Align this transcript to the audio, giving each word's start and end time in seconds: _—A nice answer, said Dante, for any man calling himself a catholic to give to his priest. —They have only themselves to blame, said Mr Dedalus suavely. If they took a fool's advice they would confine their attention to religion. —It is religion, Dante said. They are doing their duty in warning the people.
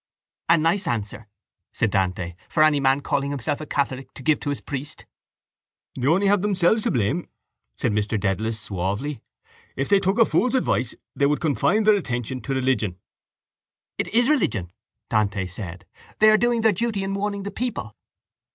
_—A 0.55 0.57
nice 0.57 0.87
answer, 0.87 1.27
said 1.71 1.91
Dante, 1.91 2.33
for 2.49 2.63
any 2.63 2.79
man 2.79 3.01
calling 3.01 3.29
himself 3.29 3.61
a 3.61 3.67
catholic 3.67 4.11
to 4.15 4.23
give 4.23 4.39
to 4.39 4.49
his 4.49 4.59
priest. 4.59 5.05
—They 5.93 6.07
have 6.07 6.09
only 6.09 6.27
themselves 6.27 6.81
to 6.81 6.89
blame, 6.89 7.29
said 7.77 7.91
Mr 7.93 8.19
Dedalus 8.19 8.59
suavely. 8.59 9.21
If 9.75 9.89
they 9.89 9.99
took 9.99 10.17
a 10.17 10.25
fool's 10.25 10.55
advice 10.55 10.95
they 11.15 11.27
would 11.27 11.39
confine 11.39 11.83
their 11.83 11.93
attention 11.93 12.41
to 12.41 12.55
religion. 12.55 12.97
—It 13.99 14.07
is 14.07 14.27
religion, 14.27 14.71
Dante 15.07 15.45
said. 15.45 15.85
They 16.17 16.31
are 16.31 16.35
doing 16.37 16.61
their 16.61 16.71
duty 16.71 17.03
in 17.03 17.13
warning 17.13 17.43
the 17.43 17.51
people. 17.51 17.95